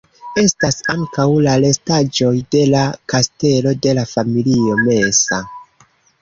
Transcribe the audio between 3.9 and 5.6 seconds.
la familio Mesa.